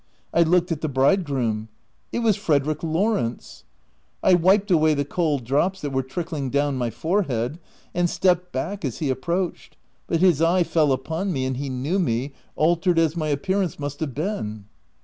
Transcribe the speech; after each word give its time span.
I 0.33 0.41
looked 0.41 0.71
at 0.71 0.81
the 0.81 0.89
bridegroom— 0.89 1.69
it 2.11 2.23
was 2.23 2.35
Frederick 2.35 2.81
Lawrence! 2.81 3.65
I 4.23 4.33
wiped 4.33 4.71
away 4.71 4.95
the 4.95 5.05
cold 5.05 5.43
drops 5.43 5.79
that 5.81 5.91
were 5.91 6.01
trickling 6.01 6.49
down 6.49 6.75
my 6.75 6.89
forehead, 6.89 7.59
and 7.93 8.09
stepped 8.09 8.51
back 8.51 8.83
as 8.83 8.97
he 8.97 9.11
approached; 9.11 9.77
but 10.07 10.19
his 10.19 10.41
eye 10.41 10.63
fell 10.63 10.91
upon 10.91 11.31
me, 11.31 11.45
and 11.45 11.55
he 11.57 11.69
knew 11.69 11.99
me, 11.99 12.33
altered 12.55 12.97
as 12.97 13.15
my 13.15 13.27
appearance 13.27 13.77
must 13.77 13.99
have 13.99 14.15
been. 14.15 14.65